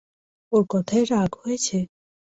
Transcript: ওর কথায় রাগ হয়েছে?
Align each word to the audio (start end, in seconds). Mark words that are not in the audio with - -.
ওর 0.51 0.63
কথায় 0.73 1.05
রাগ 1.11 1.31
হয়েছে? 1.41 1.77